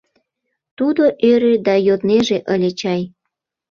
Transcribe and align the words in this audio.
Тудо 0.77 1.03
ӧрӧ 1.31 1.53
да 1.65 1.75
йоднеже 1.87 2.37
ыле 2.53 2.69
чай. 2.79 3.01